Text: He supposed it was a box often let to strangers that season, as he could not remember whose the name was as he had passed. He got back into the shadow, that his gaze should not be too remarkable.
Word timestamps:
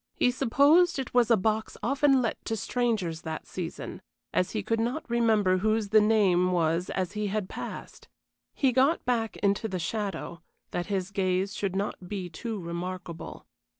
He 0.15 0.31
supposed 0.31 0.97
it 0.97 1.13
was 1.13 1.29
a 1.29 1.37
box 1.37 1.77
often 1.83 2.23
let 2.23 2.43
to 2.45 2.57
strangers 2.57 3.21
that 3.21 3.45
season, 3.45 4.01
as 4.33 4.53
he 4.53 4.63
could 4.63 4.79
not 4.79 5.07
remember 5.07 5.59
whose 5.59 5.89
the 5.89 6.01
name 6.01 6.51
was 6.51 6.89
as 6.89 7.11
he 7.11 7.27
had 7.27 7.47
passed. 7.47 8.07
He 8.55 8.71
got 8.71 9.05
back 9.05 9.37
into 9.43 9.67
the 9.67 9.77
shadow, 9.77 10.41
that 10.71 10.87
his 10.87 11.11
gaze 11.11 11.53
should 11.55 11.75
not 11.75 12.09
be 12.09 12.29
too 12.31 12.59
remarkable. 12.59 13.45